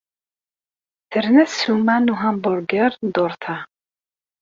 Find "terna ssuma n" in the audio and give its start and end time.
1.11-2.11